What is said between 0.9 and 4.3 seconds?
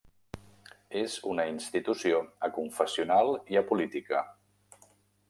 És una institució aconfessional i apolítica.